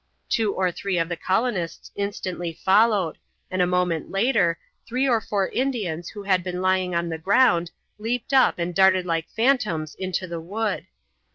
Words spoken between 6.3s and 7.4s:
been lying on the